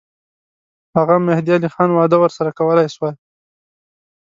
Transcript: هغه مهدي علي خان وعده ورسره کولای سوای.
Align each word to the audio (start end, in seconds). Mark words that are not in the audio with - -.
هغه 0.95 1.15
مهدي 1.27 1.51
علي 1.55 1.69
خان 1.73 1.89
وعده 1.93 2.17
ورسره 2.19 2.55
کولای 2.59 2.87
سوای. 2.95 3.13